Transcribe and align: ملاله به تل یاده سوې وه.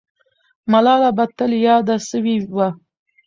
ملاله 0.71 1.09
به 1.17 1.25
تل 1.37 1.51
یاده 1.65 1.95
سوې 2.09 2.35
وه. 2.55 2.67